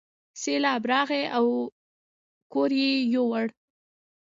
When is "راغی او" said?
0.91-1.45